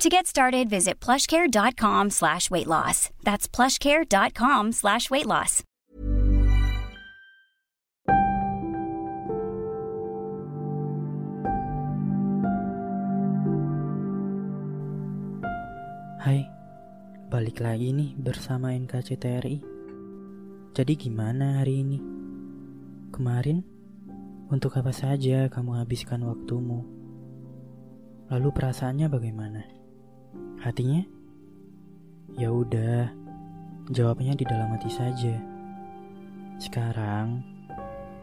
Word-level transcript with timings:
To 0.00 0.08
get 0.08 0.24
started, 0.24 0.72
visit 0.72 0.96
plushcare.com 0.96 2.08
slash 2.08 2.48
weight 2.48 2.64
loss. 2.64 3.12
That's 3.20 3.44
plushcare.com 3.44 4.72
slash 4.72 5.12
weight 5.12 5.28
loss. 5.28 5.60
Hai, 16.24 16.48
balik 17.28 17.60
lagi 17.60 17.92
nih 17.92 18.16
bersama 18.16 18.72
NKCTRI. 18.72 19.60
Jadi 20.72 20.92
gimana 20.96 21.60
hari 21.60 21.84
ini? 21.84 22.00
Kemarin, 23.12 23.60
untuk 24.48 24.80
apa 24.80 24.96
saja 24.96 25.52
kamu 25.52 25.76
habiskan 25.84 26.24
waktumu? 26.24 26.88
Lalu 28.32 28.48
perasaannya 28.48 29.12
bagaimana? 29.12 29.79
Hatinya? 30.60 31.02
Ya 32.38 32.54
udah, 32.54 33.10
jawabnya 33.90 34.38
di 34.38 34.46
dalam 34.46 34.70
hati 34.70 34.86
saja. 34.86 35.34
Sekarang, 36.62 37.42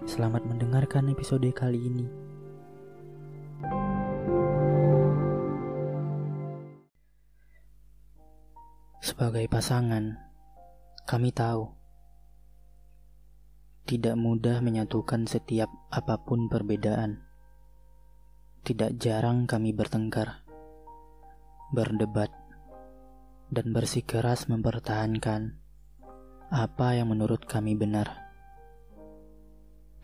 selamat 0.07 0.47
mendengarkan 0.47 1.11
episode 1.11 1.49
kali 1.51 1.81
ini. 1.81 2.07
Sebagai 9.03 9.49
pasangan, 9.51 10.15
kami 11.03 11.33
tahu 11.35 11.73
tidak 13.87 14.19
mudah 14.19 14.59
menyatukan 14.59 15.27
setiap 15.27 15.71
apa 15.87 16.19
pun 16.23 16.51
perbedaan. 16.51 17.23
Tidak 18.67 18.99
jarang 18.99 19.47
kami 19.47 19.71
bertengkar, 19.71 20.46
berdebat, 21.67 22.31
dan 23.51 23.75
bersikeras 23.75 24.47
mempertahankan 24.47 25.59
apa 26.47 26.95
yang 26.95 27.11
menurut 27.11 27.43
kami 27.43 27.75
benar. 27.75 28.23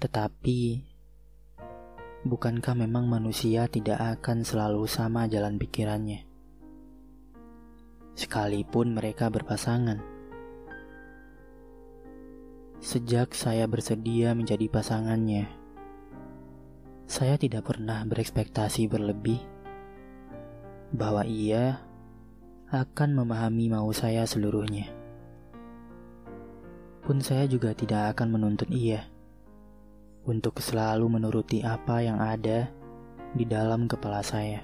Tetapi, 0.03 0.83
bukankah 2.28 2.75
memang 2.75 3.08
manusia 3.08 3.72
tidak 3.72 4.20
akan 4.20 4.44
selalu 4.44 4.83
sama 4.92 5.23
jalan 5.31 5.55
pikirannya? 5.55 6.28
Sekalipun 8.20 8.92
mereka 8.92 9.31
berpasangan. 9.31 10.03
Sejak 12.83 13.31
saya 13.31 13.64
bersedia 13.72 14.36
menjadi 14.36 14.67
pasangannya, 14.67 15.48
saya 17.08 17.39
tidak 17.39 17.72
pernah 17.72 18.03
berekspektasi 18.03 18.92
berlebih 18.92 19.53
bahwa 20.94 21.25
ia 21.25 21.81
akan 22.69 23.17
memahami 23.17 23.73
mau 23.73 23.89
saya 23.89 24.30
seluruhnya. 24.30 24.94
Pun 27.02 27.19
saya 27.19 27.49
juga 27.49 27.73
tidak 27.73 28.13
akan 28.16 28.38
menuntut 28.38 28.69
ia 28.69 29.09
untuk 30.23 30.61
selalu 30.61 31.19
menuruti 31.19 31.66
apa 31.66 31.99
yang 31.99 32.21
ada 32.21 32.71
di 33.33 33.44
dalam 33.44 33.89
kepala 33.89 34.21
saya. 34.21 34.61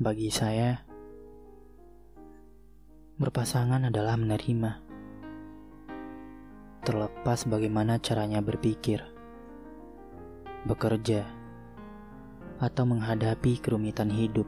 Bagi 0.00 0.32
saya, 0.32 0.80
berpasangan 3.20 3.92
adalah 3.92 4.16
menerima. 4.16 4.72
Terlepas 6.88 7.44
bagaimana 7.44 8.00
caranya 8.00 8.40
berpikir, 8.40 9.04
bekerja, 10.64 11.37
atau 12.58 12.84
menghadapi 12.84 13.62
kerumitan 13.62 14.10
hidup. 14.10 14.46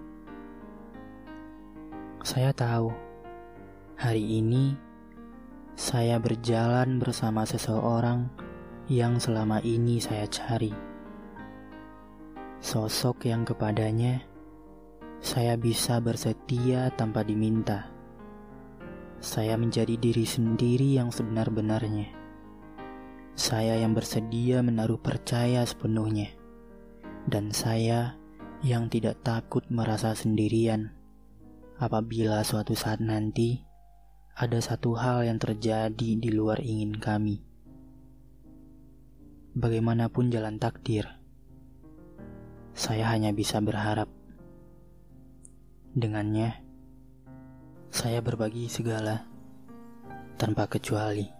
Saya 2.27 2.53
tahu, 2.53 2.93
hari 3.97 4.43
ini 4.43 4.77
saya 5.79 6.21
berjalan 6.21 7.01
bersama 7.01 7.49
seseorang 7.49 8.29
yang 8.91 9.17
selama 9.17 9.63
ini 9.65 10.03
saya 10.03 10.29
cari. 10.29 10.75
Sosok 12.61 13.25
yang 13.25 13.49
kepadanya 13.49 14.21
saya 15.25 15.57
bisa 15.57 15.97
bersetia 15.99 16.93
tanpa 16.93 17.25
diminta 17.25 17.91
saya 19.21 19.53
menjadi 19.61 20.01
diri 20.01 20.25
sendiri 20.25 20.97
yang 20.97 21.13
sebenar-benarnya. 21.13 22.09
Saya 23.37 23.77
yang 23.77 23.93
bersedia 23.93 24.65
menaruh 24.65 24.97
percaya 24.97 25.61
sepenuhnya, 25.69 26.33
dan 27.29 27.53
saya 27.53 28.17
yang 28.61 28.93
tidak 28.93 29.21
takut 29.25 29.65
merasa 29.73 30.13
sendirian 30.13 30.93
apabila 31.81 32.45
suatu 32.45 32.77
saat 32.77 33.01
nanti 33.01 33.65
ada 34.37 34.61
satu 34.61 34.97
hal 34.97 35.25
yang 35.25 35.37
terjadi 35.41 36.17
di 36.17 36.31
luar 36.33 36.61
ingin 36.61 36.97
kami. 36.97 37.45
Bagaimanapun 39.57 40.31
jalan 40.31 40.57
takdir, 40.63 41.05
saya 42.73 43.11
hanya 43.11 43.35
bisa 43.35 43.59
berharap. 43.59 44.09
Dengannya, 45.91 46.55
saya 47.91 48.23
berbagi 48.23 48.71
segala 48.71 49.27
tanpa 50.39 50.71
kecuali. 50.71 51.40